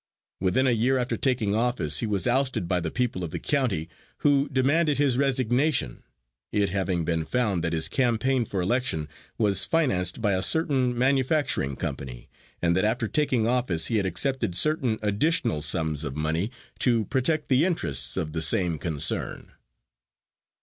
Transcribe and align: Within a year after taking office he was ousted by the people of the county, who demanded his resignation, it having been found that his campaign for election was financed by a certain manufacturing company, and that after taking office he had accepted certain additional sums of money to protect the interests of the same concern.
Within 0.39 0.65
a 0.65 0.71
year 0.71 0.97
after 0.97 1.15
taking 1.15 1.53
office 1.53 1.99
he 1.99 2.07
was 2.07 2.25
ousted 2.25 2.67
by 2.67 2.79
the 2.79 2.89
people 2.89 3.23
of 3.23 3.29
the 3.29 3.37
county, 3.37 3.87
who 4.25 4.49
demanded 4.49 4.97
his 4.97 5.15
resignation, 5.15 6.01
it 6.51 6.69
having 6.69 7.05
been 7.05 7.23
found 7.23 7.63
that 7.63 7.71
his 7.73 7.87
campaign 7.87 8.43
for 8.43 8.61
election 8.61 9.07
was 9.37 9.63
financed 9.63 10.19
by 10.19 10.33
a 10.33 10.41
certain 10.41 10.97
manufacturing 10.97 11.75
company, 11.75 12.31
and 12.63 12.75
that 12.75 12.83
after 12.83 13.07
taking 13.07 13.45
office 13.45 13.89
he 13.93 13.97
had 13.97 14.07
accepted 14.07 14.55
certain 14.55 14.97
additional 15.03 15.61
sums 15.61 16.03
of 16.03 16.15
money 16.15 16.49
to 16.79 17.05
protect 17.05 17.47
the 17.47 17.63
interests 17.63 18.17
of 18.17 18.33
the 18.33 18.41
same 18.41 18.79
concern. 18.79 19.51